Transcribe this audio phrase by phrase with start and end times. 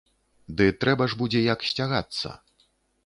[0.61, 2.27] Ды трэба ж будзе як сцягацца.